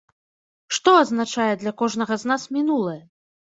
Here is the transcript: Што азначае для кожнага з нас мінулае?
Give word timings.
Што 0.77 0.93
азначае 1.01 1.51
для 1.65 1.75
кожнага 1.83 2.13
з 2.25 2.33
нас 2.35 2.49
мінулае? 2.59 2.99